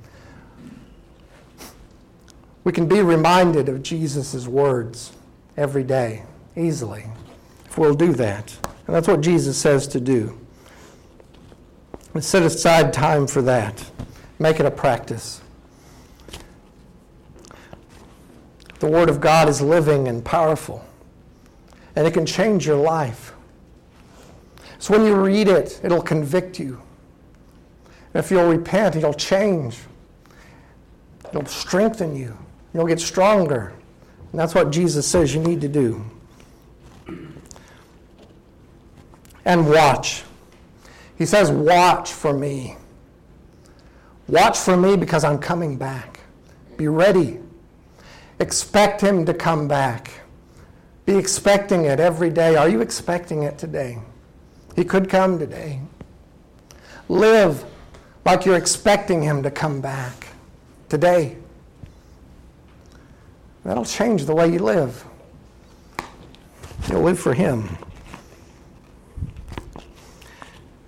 we 2.67 2.73
can 2.73 2.85
be 2.85 3.01
reminded 3.01 3.69
of 3.69 3.81
Jesus' 3.81 4.45
words 4.45 5.13
every 5.55 5.85
day, 5.85 6.23
easily, 6.57 7.05
if 7.63 7.77
we'll 7.77 7.93
do 7.93 8.11
that. 8.11 8.53
And 8.85 8.93
that's 8.93 9.07
what 9.07 9.21
Jesus 9.21 9.57
says 9.57 9.87
to 9.87 10.01
do. 10.01 10.37
Set 12.19 12.43
aside 12.43 12.91
time 12.91 13.25
for 13.25 13.41
that. 13.43 13.89
Make 14.37 14.59
it 14.59 14.65
a 14.65 14.71
practice. 14.71 15.39
The 18.79 18.87
Word 18.87 19.07
of 19.07 19.21
God 19.21 19.47
is 19.47 19.61
living 19.61 20.09
and 20.09 20.25
powerful, 20.25 20.85
and 21.95 22.05
it 22.05 22.13
can 22.13 22.25
change 22.25 22.67
your 22.67 22.75
life. 22.75 23.33
So 24.77 24.93
when 24.93 25.05
you 25.05 25.15
read 25.15 25.47
it, 25.47 25.79
it'll 25.85 26.01
convict 26.01 26.59
you. 26.59 26.81
And 28.13 28.25
if 28.25 28.29
you'll 28.29 28.49
repent, 28.49 28.97
it'll 28.97 29.13
change, 29.13 29.77
it'll 31.29 31.45
strengthen 31.45 32.13
you. 32.13 32.37
You'll 32.77 32.85
get 32.85 32.99
stronger. 32.99 33.73
And 34.31 34.39
that's 34.39 34.53
what 34.53 34.69
Jesus 34.69 35.07
says 35.07 35.33
you 35.33 35.41
need 35.41 35.61
to 35.61 35.67
do. 35.67 36.05
And 39.43 39.67
watch. 39.67 40.21
He 41.17 41.25
says, 41.25 41.49
Watch 41.49 42.13
for 42.13 42.37
me. 42.37 42.77
Watch 44.27 44.59
for 44.59 44.77
me 44.77 44.95
because 44.95 45.23
I'm 45.23 45.39
coming 45.39 45.75
back. 45.75 46.19
Be 46.77 46.87
ready. 46.87 47.39
Expect 48.39 49.01
Him 49.01 49.25
to 49.25 49.33
come 49.33 49.67
back. 49.67 50.11
Be 51.07 51.17
expecting 51.17 51.85
it 51.85 51.99
every 51.99 52.29
day. 52.29 52.57
Are 52.57 52.69
you 52.69 52.81
expecting 52.81 53.41
it 53.41 53.57
today? 53.57 53.97
He 54.75 54.83
could 54.83 55.09
come 55.09 55.39
today. 55.39 55.81
Live 57.09 57.65
like 58.23 58.45
you're 58.45 58.55
expecting 58.55 59.23
Him 59.23 59.41
to 59.41 59.49
come 59.49 59.81
back 59.81 60.27
today. 60.89 61.37
That'll 63.67 63.83
change 63.83 64.23
the 64.23 64.33
way 64.33 64.49
you 64.49 64.59
live. 64.59 65.03
You'll 66.89 67.01
live 67.01 67.19
for 67.19 67.33
Him. 67.33 67.67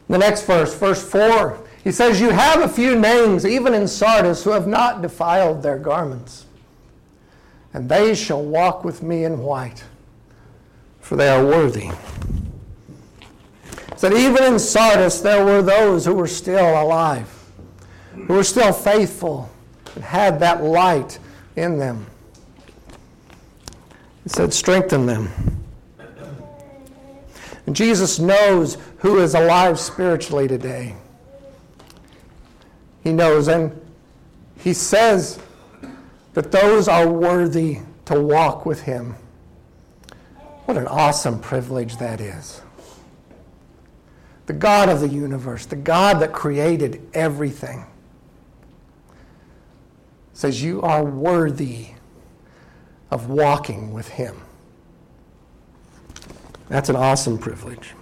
The 0.08 0.18
next 0.18 0.46
verse, 0.46 0.74
verse 0.74 1.04
4, 1.04 1.60
he 1.84 1.92
says, 1.92 2.22
You 2.22 2.30
have 2.30 2.62
a 2.62 2.70
few 2.70 2.98
names, 2.98 3.46
even 3.46 3.74
in 3.74 3.86
Sardis, 3.86 4.46
who 4.46 4.52
have 4.52 4.66
not 4.66 5.02
defiled 5.02 5.62
their 5.62 5.78
garments, 5.78 6.46
and 7.74 7.90
they 7.90 8.16
shall 8.16 8.42
walk 8.42 8.86
with 8.86 9.04
me 9.04 9.26
in 9.26 9.40
white, 9.40 9.84
for 11.02 11.18
they 11.18 11.28
are 11.28 11.46
worthy. 11.46 11.92
That 14.00 14.14
even 14.14 14.54
in 14.54 14.58
Sardis 14.58 15.20
there 15.20 15.44
were 15.44 15.62
those 15.62 16.06
who 16.06 16.14
were 16.14 16.28
still 16.28 16.82
alive, 16.82 17.30
who 18.14 18.36
were 18.36 18.44
still 18.46 18.72
faithful, 18.72 19.50
and 19.96 20.04
had 20.06 20.40
that 20.40 20.64
light 20.64 21.20
in 21.58 21.78
them. 21.78 22.06
Said, 24.30 24.54
strengthen 24.54 25.08
them. 25.08 25.28
And 27.66 27.76
Jesus 27.76 28.20
knows 28.20 28.78
who 29.00 29.18
is 29.18 29.34
alive 29.34 29.80
spiritually 29.80 30.48
today. 30.48 30.96
He 33.04 33.12
knows, 33.12 33.48
and 33.48 33.72
he 34.60 34.72
says 34.74 35.40
that 36.36 36.52
those 36.52 36.88
are 36.88 37.08
worthy 37.08 37.80
to 38.06 38.22
walk 38.22 38.68
with 38.68 38.84
him. 38.84 39.16
What 40.66 40.78
an 40.78 40.88
awesome 40.88 41.40
privilege 41.40 41.98
that 41.98 42.22
is. 42.22 42.62
The 44.46 44.54
God 44.54 44.90
of 44.90 45.00
the 45.00 45.10
universe, 45.10 45.66
the 45.66 45.76
God 45.76 46.20
that 46.20 46.34
created 46.34 47.02
everything, 47.16 47.84
says, 50.34 50.62
You 50.62 50.84
are 50.84 51.04
worthy 51.04 51.94
of 53.12 53.30
walking 53.30 53.92
with 53.94 54.08
Him. 54.10 54.40
That's 56.68 56.90
an 56.90 56.96
awesome 56.96 57.38
privilege. 57.38 57.94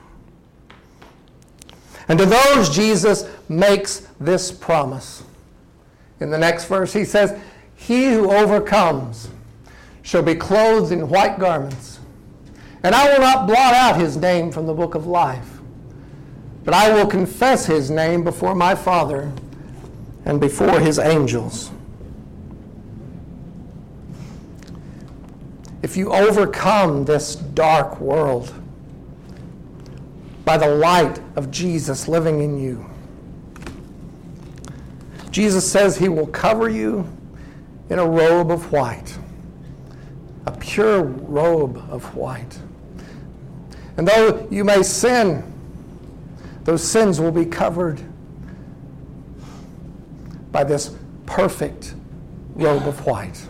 And 2.09 2.19
to 2.19 2.25
those, 2.25 2.69
Jesus 2.69 3.29
makes 3.49 4.07
this 4.19 4.51
promise. 4.51 5.23
In 6.19 6.29
the 6.29 6.37
next 6.37 6.65
verse, 6.65 6.93
he 6.93 7.05
says, 7.05 7.37
He 7.75 8.11
who 8.11 8.31
overcomes 8.31 9.29
shall 10.01 10.23
be 10.23 10.35
clothed 10.35 10.91
in 10.91 11.09
white 11.09 11.37
garments, 11.37 11.99
and 12.83 12.95
I 12.95 13.11
will 13.11 13.21
not 13.21 13.47
blot 13.47 13.73
out 13.73 13.99
his 13.99 14.17
name 14.17 14.51
from 14.51 14.65
the 14.65 14.73
book 14.73 14.95
of 14.95 15.05
life, 15.05 15.59
but 16.63 16.73
I 16.73 16.93
will 16.93 17.07
confess 17.07 17.65
his 17.65 17.91
name 17.91 18.23
before 18.23 18.55
my 18.55 18.73
Father 18.73 19.31
and 20.25 20.39
before 20.39 20.79
his 20.79 20.97
angels. 20.97 21.71
If 25.81 25.95
you 25.95 26.11
overcome 26.11 27.05
this 27.05 27.35
dark 27.35 27.99
world 27.99 28.53
by 30.43 30.57
the 30.57 30.67
light 30.67 31.19
of 31.35 31.51
Jesus 31.51 32.07
living 32.07 32.41
in 32.41 32.57
you. 32.57 32.89
Jesus 35.29 35.69
says 35.69 35.97
he 35.97 36.09
will 36.09 36.27
cover 36.27 36.69
you 36.69 37.07
in 37.89 37.99
a 37.99 38.05
robe 38.05 38.49
of 38.49 38.71
white, 38.71 39.17
a 40.45 40.51
pure 40.51 41.03
robe 41.03 41.77
of 41.89 42.15
white. 42.15 42.57
And 43.97 44.07
though 44.07 44.47
you 44.49 44.63
may 44.63 44.83
sin, 44.83 45.53
those 46.63 46.83
sins 46.83 47.19
will 47.19 47.31
be 47.31 47.45
covered 47.45 48.01
by 50.51 50.63
this 50.63 50.95
perfect 51.25 51.93
robe 52.55 52.87
of 52.87 53.05
white. 53.05 53.47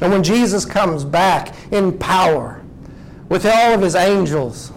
And 0.00 0.12
when 0.12 0.22
Jesus 0.22 0.64
comes 0.64 1.04
back 1.04 1.54
in 1.72 1.96
power 1.98 2.62
with 3.28 3.46
all 3.46 3.74
of 3.74 3.80
his 3.80 3.94
angels, 3.94 4.72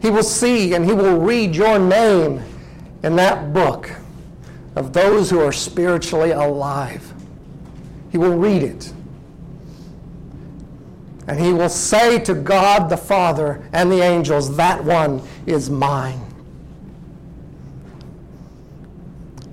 he 0.00 0.10
will 0.10 0.22
see 0.22 0.74
and 0.74 0.84
he 0.84 0.92
will 0.92 1.18
read 1.18 1.56
your 1.56 1.78
name 1.78 2.42
in 3.02 3.16
that 3.16 3.52
book 3.52 3.90
of 4.74 4.92
those 4.92 5.30
who 5.30 5.40
are 5.40 5.52
spiritually 5.52 6.30
alive. 6.30 7.12
He 8.12 8.18
will 8.18 8.36
read 8.36 8.62
it. 8.62 8.92
And 11.26 11.40
he 11.40 11.52
will 11.52 11.68
say 11.68 12.20
to 12.20 12.34
God 12.34 12.88
the 12.88 12.96
Father 12.96 13.66
and 13.72 13.90
the 13.90 14.00
angels, 14.00 14.56
That 14.56 14.84
one 14.84 15.22
is 15.46 15.70
mine. 15.70 16.20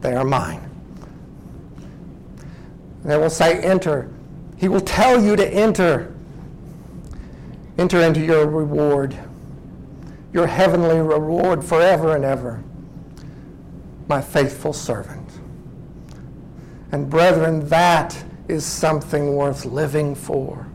They 0.02 0.13
are 0.13 0.26
mine. 0.26 0.73
They 3.04 3.18
will 3.18 3.30
say, 3.30 3.60
Enter. 3.62 4.10
He 4.58 4.68
will 4.68 4.82
tell 4.82 5.22
you 5.24 5.36
to 5.36 5.48
enter. 5.48 6.13
Enter 7.78 8.02
into 8.02 8.24
your 8.24 8.48
reward, 8.48 9.18
your 10.32 10.48
heavenly 10.48 11.00
reward 11.00 11.63
forever 11.63 12.16
and 12.16 12.24
ever. 12.24 12.63
My 14.08 14.22
faithful 14.22 14.74
servant. 14.74 15.30
And 16.92 17.10
brethren, 17.10 17.68
that 17.70 18.24
is 18.48 18.63
something 18.63 19.36
worth 19.36 19.66
living 19.66 20.13
for. 20.13 20.68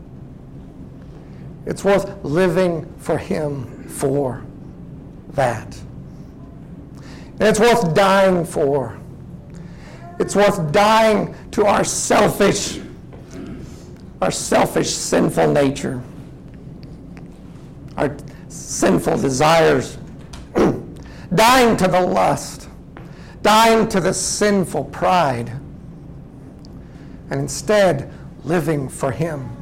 It's 1.65 1.83
worth 1.83 2.23
living 2.25 2.93
for 2.97 3.17
Him 3.17 3.83
for 3.85 4.43
that. 5.29 5.79
And 7.39 7.43
it's 7.43 7.59
worth 7.59 7.93
dying 7.93 8.43
for. 8.43 8.98
It's 10.19 10.35
worth 10.35 10.73
dying 10.73 11.33
to 11.51 11.65
our 11.65 11.85
selfish, 11.85 12.79
our 14.21 14.31
selfish, 14.31 14.89
sinful 14.89 15.53
nature, 15.53 16.03
our 17.95 18.15
sinful 18.49 19.21
desires, 19.21 19.97
dying 21.33 21.77
to 21.77 21.87
the 21.87 22.01
lust, 22.01 22.67
dying 23.41 23.87
to 23.87 24.01
the 24.01 24.13
sinful 24.13 24.85
pride, 24.85 25.51
and 27.29 27.39
instead 27.39 28.11
living 28.43 28.89
for 28.89 29.11
Him. 29.11 29.55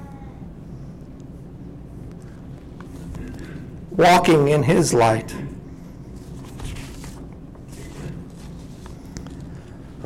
Walking 3.91 4.47
in 4.47 4.63
His 4.63 4.91
light. 4.91 5.35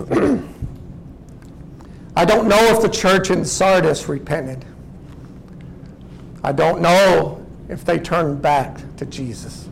I 2.15 2.25
don't 2.25 2.47
know 2.47 2.75
if 2.75 2.81
the 2.81 2.89
church 2.89 3.29
in 3.31 3.45
Sardis 3.45 4.07
repented. 4.09 4.65
I 6.43 6.51
don't 6.51 6.81
know 6.81 7.45
if 7.69 7.85
they 7.85 7.99
turned 7.99 8.41
back 8.41 8.79
to 8.97 9.05
Jesus. 9.05 9.69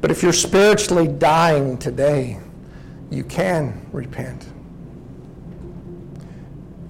But 0.00 0.10
if 0.10 0.22
you're 0.22 0.32
spiritually 0.32 1.08
dying 1.08 1.78
today, 1.78 2.38
you 3.10 3.24
can 3.24 3.86
repent. 3.92 4.46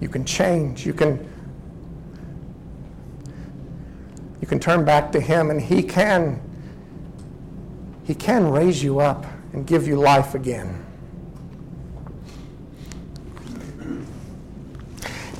You 0.01 0.09
can 0.09 0.25
change. 0.25 0.85
You 0.85 0.92
can 0.92 1.31
you 4.40 4.47
can 4.47 4.61
turn 4.61 4.85
back 4.85 5.11
to 5.12 5.20
him 5.20 5.51
and 5.51 5.59
he 5.59 5.83
can 5.83 6.38
he 8.04 8.14
can 8.14 8.50
raise 8.50 8.82
you 8.82 9.00
up 9.00 9.26
and 9.52 9.66
give 9.66 9.86
you 9.86 9.96
life 9.96 10.34
again. 10.34 10.84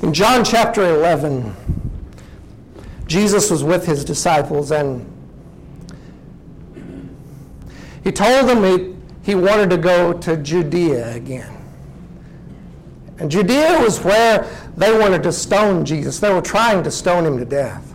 In 0.01 0.13
John 0.13 0.43
chapter 0.43 0.83
11, 0.83 1.55
Jesus 3.07 3.49
was 3.49 3.63
with 3.63 3.85
his 3.85 4.03
disciples 4.03 4.71
and 4.71 5.11
he 8.03 8.11
told 8.11 8.47
them 8.47 8.63
he, 8.63 8.95
he 9.23 9.35
wanted 9.35 9.69
to 9.71 9.77
go 9.77 10.13
to 10.13 10.37
Judea 10.37 11.15
again. 11.15 11.51
And 13.17 13.31
Judea 13.31 13.79
was 13.79 14.03
where 14.03 14.47
they 14.75 14.95
wanted 14.97 15.23
to 15.23 15.31
stone 15.31 15.85
Jesus. 15.85 16.19
They 16.19 16.31
were 16.33 16.41
trying 16.41 16.83
to 16.83 16.91
stone 16.91 17.25
him 17.25 17.37
to 17.37 17.45
death. 17.45 17.94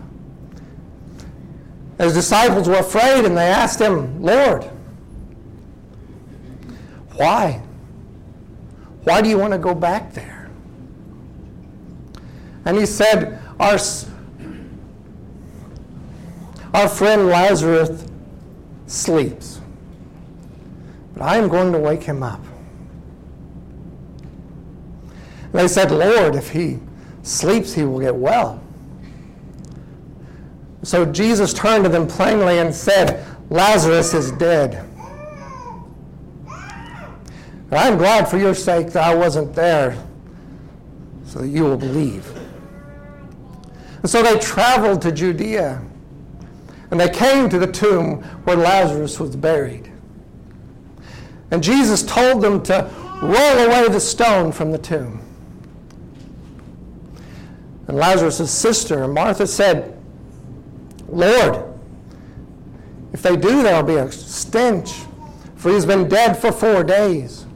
His 2.00 2.14
disciples 2.14 2.66
were 2.66 2.78
afraid 2.78 3.26
and 3.26 3.36
they 3.36 3.46
asked 3.46 3.78
him, 3.78 4.22
Lord, 4.22 4.64
why? 7.12 7.62
Why 9.04 9.20
do 9.20 9.28
you 9.28 9.36
want 9.36 9.52
to 9.52 9.58
go 9.58 9.74
back 9.74 10.14
there? 10.14 10.48
And 12.64 12.78
he 12.78 12.86
said, 12.86 13.38
Our, 13.58 13.76
our 16.72 16.88
friend 16.88 17.26
Lazarus 17.26 18.06
sleeps, 18.86 19.60
but 21.12 21.22
I 21.22 21.36
am 21.36 21.48
going 21.48 21.70
to 21.72 21.78
wake 21.78 22.02
him 22.02 22.22
up. 22.22 22.40
And 25.52 25.52
they 25.52 25.68
said, 25.68 25.90
Lord, 25.90 26.34
if 26.34 26.48
he 26.48 26.78
sleeps, 27.22 27.74
he 27.74 27.82
will 27.82 28.00
get 28.00 28.14
well. 28.14 28.62
So 30.82 31.04
Jesus 31.04 31.52
turned 31.52 31.84
to 31.84 31.90
them 31.90 32.06
plainly 32.06 32.58
and 32.58 32.74
said, 32.74 33.24
Lazarus 33.50 34.14
is 34.14 34.32
dead. 34.32 34.86
I'm 37.72 37.98
glad 37.98 38.28
for 38.28 38.36
your 38.36 38.54
sake 38.54 38.88
that 38.92 39.04
I 39.04 39.14
wasn't 39.14 39.54
there 39.54 39.96
so 41.26 41.40
that 41.40 41.48
you 41.48 41.62
will 41.62 41.76
believe. 41.76 42.26
And 44.02 44.10
so 44.10 44.22
they 44.22 44.38
traveled 44.38 45.02
to 45.02 45.12
Judea 45.12 45.82
and 46.90 46.98
they 46.98 47.08
came 47.08 47.48
to 47.48 47.58
the 47.58 47.70
tomb 47.70 48.22
where 48.44 48.56
Lazarus 48.56 49.20
was 49.20 49.36
buried. 49.36 49.92
And 51.52 51.62
Jesus 51.62 52.02
told 52.02 52.42
them 52.42 52.62
to 52.64 52.90
roll 53.22 53.58
away 53.66 53.88
the 53.88 54.00
stone 54.00 54.50
from 54.50 54.72
the 54.72 54.78
tomb. 54.78 55.20
And 57.86 57.96
Lazarus' 57.96 58.50
sister, 58.50 59.06
Martha, 59.06 59.46
said, 59.46 59.99
Lord, 61.12 61.64
if 63.12 63.22
they 63.22 63.36
do, 63.36 63.62
there'll 63.62 63.82
be 63.82 63.96
a 63.96 64.10
stench, 64.10 64.92
for 65.56 65.72
he's 65.72 65.84
been 65.84 66.08
dead 66.08 66.38
for 66.38 66.52
four 66.52 66.84
days. 66.84 67.46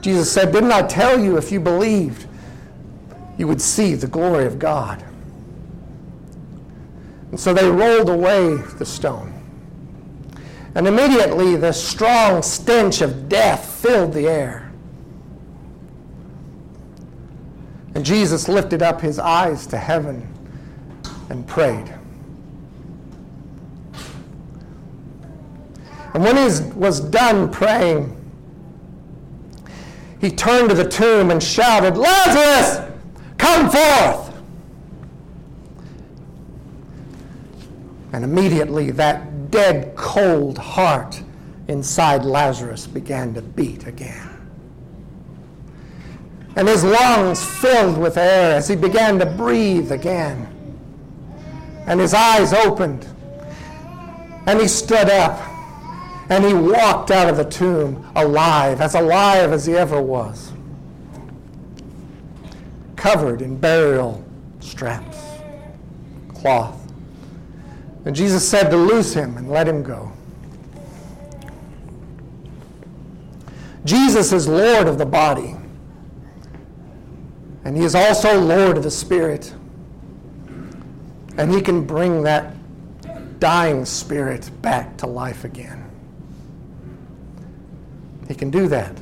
Jesus 0.00 0.30
said, 0.30 0.52
Didn't 0.52 0.72
I 0.72 0.82
tell 0.82 1.18
you 1.18 1.36
if 1.36 1.50
you 1.50 1.60
believed, 1.60 2.26
you 3.38 3.46
would 3.46 3.60
see 3.60 3.94
the 3.94 4.06
glory 4.06 4.46
of 4.46 4.58
God? 4.58 5.04
And 7.30 7.38
so 7.38 7.54
they 7.54 7.68
rolled 7.68 8.08
away 8.08 8.56
the 8.56 8.84
stone. 8.84 9.32
And 10.74 10.86
immediately 10.86 11.56
the 11.56 11.72
strong 11.72 12.42
stench 12.42 13.00
of 13.00 13.28
death 13.28 13.80
filled 13.80 14.12
the 14.12 14.28
air. 14.28 14.70
And 17.94 18.04
Jesus 18.04 18.48
lifted 18.48 18.82
up 18.82 19.00
his 19.00 19.18
eyes 19.18 19.66
to 19.68 19.76
heaven 19.76 20.28
and 21.30 21.46
prayed. 21.46 21.94
And 26.12 26.24
when 26.24 26.36
he 26.36 26.72
was 26.74 27.00
done 27.00 27.50
praying, 27.50 28.16
he 30.20 30.30
turned 30.30 30.68
to 30.68 30.74
the 30.74 30.86
tomb 30.86 31.30
and 31.30 31.42
shouted, 31.42 31.96
Lazarus, 31.96 32.92
come 33.38 33.70
forth! 33.70 34.36
And 38.12 38.24
immediately 38.24 38.90
that 38.90 39.52
dead, 39.52 39.94
cold 39.94 40.58
heart 40.58 41.22
inside 41.68 42.24
Lazarus 42.24 42.88
began 42.88 43.32
to 43.34 43.40
beat 43.42 43.86
again. 43.86 44.28
And 46.56 46.66
his 46.66 46.82
lungs 46.82 47.44
filled 47.44 47.96
with 47.96 48.18
air 48.18 48.56
as 48.56 48.66
he 48.66 48.74
began 48.74 49.20
to 49.20 49.26
breathe 49.26 49.92
again 49.92 50.59
and 51.90 51.98
his 51.98 52.14
eyes 52.14 52.52
opened. 52.52 53.04
And 54.46 54.60
he 54.60 54.68
stood 54.68 55.10
up 55.10 55.40
and 56.30 56.44
he 56.44 56.54
walked 56.54 57.10
out 57.10 57.28
of 57.28 57.36
the 57.36 57.44
tomb 57.44 58.08
alive, 58.14 58.80
as 58.80 58.94
alive 58.94 59.52
as 59.52 59.66
he 59.66 59.76
ever 59.76 60.00
was, 60.00 60.52
covered 62.94 63.42
in 63.42 63.56
burial 63.56 64.24
straps, 64.60 65.18
cloth. 66.28 66.80
And 68.04 68.14
Jesus 68.14 68.48
said 68.48 68.70
to 68.70 68.76
loose 68.76 69.12
him 69.12 69.36
and 69.36 69.50
let 69.50 69.66
him 69.66 69.82
go. 69.82 70.12
Jesus 73.84 74.32
is 74.32 74.46
Lord 74.46 74.86
of 74.86 74.96
the 74.96 75.06
body, 75.06 75.56
and 77.64 77.76
he 77.76 77.82
is 77.82 77.96
also 77.96 78.40
Lord 78.40 78.76
of 78.76 78.84
the 78.84 78.90
spirit. 78.92 79.52
And 81.40 81.50
he 81.50 81.62
can 81.62 81.86
bring 81.86 82.22
that 82.24 82.52
dying 83.40 83.86
spirit 83.86 84.50
back 84.60 84.98
to 84.98 85.06
life 85.06 85.44
again. 85.44 85.90
He 88.28 88.34
can 88.34 88.50
do 88.50 88.68
that. 88.68 88.94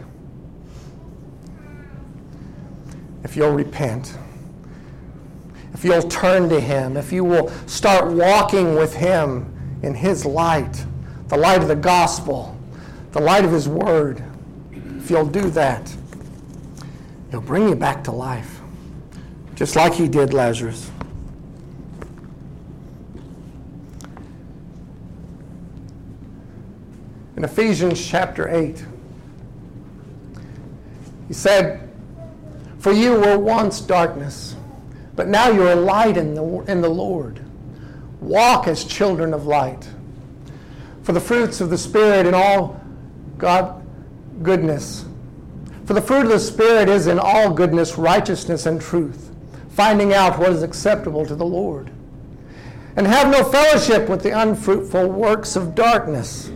If 3.24 3.36
you'll 3.36 3.50
repent, 3.50 4.16
if 5.74 5.84
you'll 5.84 6.08
turn 6.08 6.48
to 6.50 6.60
Him, 6.60 6.96
if 6.96 7.12
you 7.12 7.24
will 7.24 7.48
start 7.66 8.12
walking 8.12 8.76
with 8.76 8.94
Him 8.94 9.52
in 9.82 9.96
His 9.96 10.24
light, 10.24 10.84
the 11.26 11.36
light 11.36 11.60
of 11.60 11.66
the 11.66 11.74
gospel, 11.74 12.56
the 13.10 13.20
light 13.20 13.44
of 13.44 13.50
His 13.50 13.68
Word, 13.68 14.22
if 14.70 15.10
you'll 15.10 15.26
do 15.26 15.50
that, 15.50 15.92
He'll 17.32 17.40
bring 17.40 17.68
you 17.68 17.74
back 17.74 18.04
to 18.04 18.12
life, 18.12 18.60
just 19.56 19.74
like 19.74 19.92
He 19.92 20.06
did 20.06 20.32
Lazarus. 20.32 20.88
In 27.38 27.44
Ephesians 27.44 28.04
chapter 28.04 28.48
8. 28.48 28.84
He 31.28 31.32
said, 31.32 31.88
For 32.80 32.90
you 32.90 33.12
were 33.12 33.38
once 33.38 33.80
darkness, 33.80 34.56
but 35.14 35.28
now 35.28 35.48
you 35.48 35.62
are 35.62 35.76
light 35.76 36.16
in 36.16 36.34
the, 36.34 36.42
in 36.66 36.80
the 36.80 36.88
Lord. 36.88 37.40
Walk 38.20 38.66
as 38.66 38.82
children 38.82 39.32
of 39.32 39.46
light. 39.46 39.88
For 41.04 41.12
the 41.12 41.20
fruits 41.20 41.60
of 41.60 41.70
the 41.70 41.78
Spirit 41.78 42.26
in 42.26 42.34
all 42.34 42.80
God 43.38 43.86
goodness. 44.42 45.04
For 45.84 45.94
the 45.94 46.02
fruit 46.02 46.24
of 46.24 46.30
the 46.30 46.40
Spirit 46.40 46.88
is 46.88 47.06
in 47.06 47.20
all 47.20 47.52
goodness, 47.52 47.96
righteousness, 47.96 48.66
and 48.66 48.80
truth, 48.80 49.32
finding 49.70 50.12
out 50.12 50.40
what 50.40 50.50
is 50.50 50.64
acceptable 50.64 51.24
to 51.24 51.36
the 51.36 51.46
Lord 51.46 51.92
And 52.96 53.06
have 53.06 53.30
no 53.30 53.44
fellowship 53.44 54.08
with 54.08 54.24
the 54.24 54.36
unfruitful 54.36 55.06
works 55.06 55.54
of 55.54 55.76
darkness, 55.76 56.50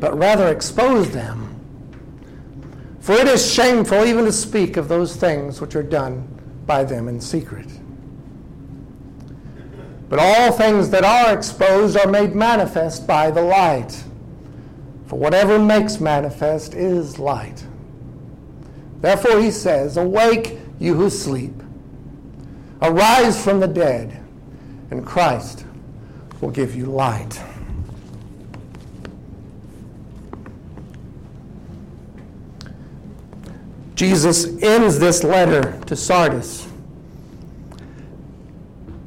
but 0.00 0.16
rather 0.18 0.48
expose 0.48 1.10
them. 1.10 1.46
For 3.00 3.12
it 3.12 3.28
is 3.28 3.52
shameful 3.52 4.04
even 4.04 4.24
to 4.24 4.32
speak 4.32 4.76
of 4.76 4.88
those 4.88 5.14
things 5.16 5.60
which 5.60 5.76
are 5.76 5.82
done 5.82 6.26
by 6.66 6.84
them 6.84 7.08
in 7.08 7.20
secret. 7.20 7.68
But 10.08 10.18
all 10.18 10.52
things 10.52 10.90
that 10.90 11.04
are 11.04 11.36
exposed 11.36 11.96
are 11.96 12.08
made 12.08 12.34
manifest 12.34 13.06
by 13.06 13.30
the 13.30 13.42
light. 13.42 14.04
For 15.06 15.18
whatever 15.18 15.58
makes 15.58 16.00
manifest 16.00 16.74
is 16.74 17.18
light. 17.18 17.64
Therefore 19.00 19.40
he 19.40 19.50
says, 19.50 19.96
Awake, 19.96 20.58
you 20.78 20.94
who 20.94 21.10
sleep. 21.10 21.54
Arise 22.82 23.42
from 23.42 23.60
the 23.60 23.68
dead, 23.68 24.20
and 24.90 25.06
Christ 25.06 25.64
will 26.40 26.50
give 26.50 26.74
you 26.74 26.86
light. 26.86 27.40
Jesus 33.96 34.62
ends 34.62 34.98
this 34.98 35.24
letter 35.24 35.80
to 35.86 35.96
Sardis 35.96 36.68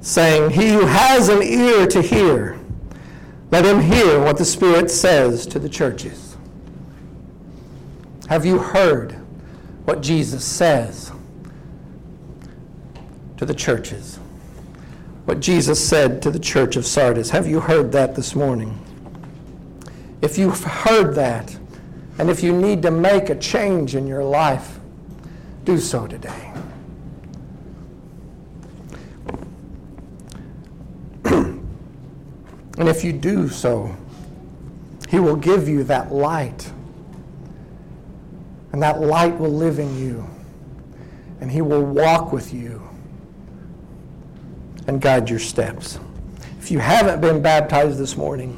saying, 0.01 0.49
He 0.49 0.69
who 0.69 0.85
has 0.85 1.29
an 1.29 1.43
ear 1.43 1.85
to 1.85 2.01
hear, 2.01 2.59
let 3.51 3.63
him 3.63 3.79
hear 3.79 4.19
what 4.19 4.37
the 4.37 4.45
Spirit 4.45 4.89
says 4.89 5.45
to 5.45 5.59
the 5.59 5.69
churches. 5.69 6.35
Have 8.29 8.47
you 8.47 8.57
heard 8.57 9.11
what 9.85 10.01
Jesus 10.01 10.43
says 10.43 11.11
to 13.37 13.45
the 13.45 13.53
churches? 13.53 14.17
What 15.25 15.39
Jesus 15.39 15.87
said 15.87 16.19
to 16.23 16.31
the 16.31 16.39
church 16.39 16.75
of 16.75 16.85
Sardis. 16.85 17.29
Have 17.29 17.47
you 17.47 17.59
heard 17.59 17.91
that 17.91 18.15
this 18.15 18.33
morning? 18.33 18.83
If 20.23 20.39
you've 20.39 20.63
heard 20.63 21.13
that, 21.13 21.55
and 22.17 22.29
if 22.31 22.41
you 22.41 22.59
need 22.59 22.81
to 22.81 22.91
make 22.91 23.29
a 23.29 23.35
change 23.35 23.95
in 23.95 24.07
your 24.07 24.23
life, 24.23 24.78
do 25.69 25.77
so 25.77 26.07
today. 26.07 26.51
and 31.25 31.61
if 32.79 33.03
you 33.03 33.13
do 33.13 33.47
so, 33.47 33.95
He 35.09 35.19
will 35.19 35.35
give 35.35 35.69
you 35.69 35.83
that 35.83 36.11
light. 36.11 36.71
And 38.71 38.81
that 38.81 38.99
light 39.01 39.37
will 39.37 39.51
live 39.51 39.77
in 39.77 39.95
you. 39.95 40.27
And 41.39 41.51
He 41.51 41.61
will 41.61 41.85
walk 41.85 42.33
with 42.33 42.51
you 42.51 42.81
and 44.87 44.99
guide 44.99 45.29
your 45.29 45.37
steps. 45.37 45.99
If 46.57 46.71
you 46.71 46.79
haven't 46.79 47.21
been 47.21 47.43
baptized 47.43 47.99
this 47.99 48.17
morning, 48.17 48.57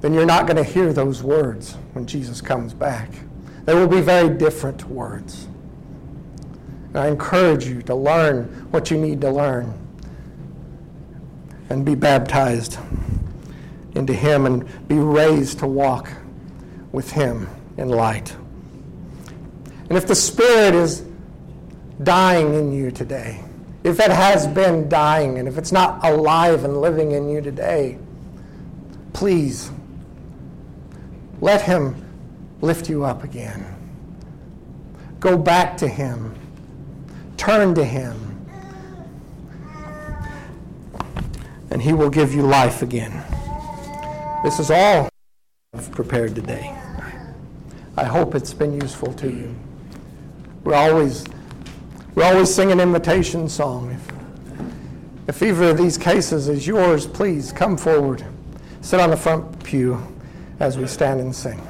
then 0.00 0.12
you're 0.12 0.26
not 0.26 0.48
going 0.48 0.56
to 0.56 0.64
hear 0.64 0.92
those 0.92 1.22
words 1.22 1.74
when 1.92 2.04
Jesus 2.04 2.40
comes 2.40 2.74
back. 2.74 3.10
They 3.64 3.74
will 3.74 3.88
be 3.88 4.00
very 4.00 4.30
different 4.30 4.88
words. 4.88 5.46
And 6.88 6.98
I 6.98 7.08
encourage 7.08 7.66
you 7.66 7.82
to 7.82 7.94
learn 7.94 8.44
what 8.70 8.90
you 8.90 8.98
need 8.98 9.20
to 9.20 9.30
learn 9.30 9.74
and 11.68 11.84
be 11.84 11.94
baptized 11.94 12.78
into 13.94 14.12
Him 14.12 14.46
and 14.46 14.88
be 14.88 14.96
raised 14.96 15.60
to 15.60 15.66
walk 15.66 16.10
with 16.92 17.12
Him 17.12 17.48
in 17.76 17.88
light. 17.88 18.34
And 19.88 19.96
if 19.96 20.06
the 20.06 20.14
Spirit 20.14 20.74
is 20.74 21.04
dying 22.02 22.54
in 22.54 22.72
you 22.72 22.90
today, 22.90 23.42
if 23.84 24.00
it 24.00 24.10
has 24.10 24.46
been 24.46 24.88
dying 24.88 25.38
and 25.38 25.48
if 25.48 25.58
it's 25.58 25.72
not 25.72 26.04
alive 26.04 26.64
and 26.64 26.80
living 26.80 27.12
in 27.12 27.28
you 27.28 27.40
today, 27.40 27.98
please 29.12 29.70
let 31.40 31.62
Him 31.62 32.09
lift 32.60 32.88
you 32.88 33.04
up 33.04 33.24
again. 33.24 33.64
Go 35.18 35.36
back 35.36 35.76
to 35.78 35.88
Him. 35.88 36.34
Turn 37.36 37.74
to 37.74 37.84
Him. 37.84 38.46
And 41.70 41.80
He 41.80 41.92
will 41.92 42.10
give 42.10 42.34
you 42.34 42.42
life 42.42 42.82
again. 42.82 43.12
This 44.42 44.58
is 44.58 44.70
all 44.70 45.08
I've 45.74 45.90
prepared 45.92 46.34
today. 46.34 46.74
I 47.96 48.04
hope 48.04 48.34
it's 48.34 48.54
been 48.54 48.80
useful 48.80 49.12
to 49.14 49.28
you. 49.28 49.54
We're 50.64 50.74
always, 50.74 51.24
we 52.14 52.22
always 52.22 52.52
sing 52.54 52.72
an 52.72 52.80
invitation 52.80 53.48
song. 53.48 53.90
If, 53.90 55.36
if 55.36 55.42
either 55.42 55.70
of 55.70 55.78
these 55.78 55.98
cases 55.98 56.48
is 56.48 56.66
yours, 56.66 57.06
please 57.06 57.52
come 57.52 57.76
forward. 57.76 58.24
Sit 58.80 59.00
on 59.00 59.10
the 59.10 59.16
front 59.16 59.62
pew 59.62 60.00
as 60.58 60.78
we 60.78 60.86
stand 60.86 61.20
and 61.20 61.34
sing. 61.34 61.60